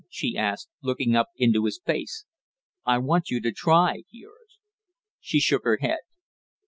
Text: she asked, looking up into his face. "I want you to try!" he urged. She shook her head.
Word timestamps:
she 0.09 0.35
asked, 0.35 0.67
looking 0.81 1.15
up 1.15 1.29
into 1.37 1.65
his 1.65 1.79
face. 1.85 2.25
"I 2.87 2.97
want 2.97 3.29
you 3.29 3.39
to 3.41 3.51
try!" 3.51 4.01
he 4.09 4.25
urged. 4.25 4.57
She 5.19 5.39
shook 5.39 5.63
her 5.63 5.77
head. 5.79 5.99